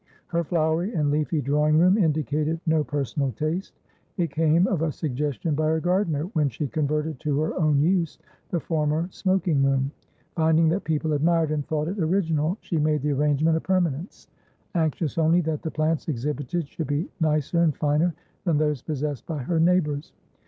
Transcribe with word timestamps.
Her 0.29 0.43
flowery 0.43 0.95
and 0.95 1.11
leafy 1.11 1.41
drawing 1.43 1.77
room 1.77 1.95
indicated 1.95 2.59
no 2.65 2.83
personal 2.83 3.31
taste; 3.33 3.77
it 4.17 4.31
came 4.31 4.65
of 4.65 4.81
a 4.81 4.91
suggestion 4.91 5.53
by 5.53 5.67
her 5.67 5.79
gardener 5.79 6.23
when 6.33 6.49
she 6.49 6.67
converted 6.67 7.19
to 7.19 7.39
her 7.39 7.53
own 7.59 7.79
use 7.81 8.17
the 8.49 8.59
former 8.59 9.07
smoking 9.11 9.63
room; 9.63 9.91
finding 10.35 10.69
that 10.69 10.85
people 10.85 11.13
admired 11.13 11.51
and 11.51 11.67
thought 11.67 11.87
it 11.87 11.99
original, 11.99 12.57
she 12.61 12.79
made 12.79 13.03
the 13.03 13.11
arrangement 13.13 13.57
a 13.57 13.61
permanence, 13.61 14.27
anxious 14.73 15.19
only 15.19 15.39
that 15.41 15.61
the 15.61 15.69
plants 15.69 16.07
exhibited 16.07 16.67
should 16.67 16.87
be 16.87 17.07
nicer 17.19 17.61
and 17.61 17.75
finer 17.77 18.15
than 18.43 18.57
those 18.57 18.81
possessed 18.81 19.27
by 19.27 19.37
her 19.43 19.59
neighbours. 19.59 20.13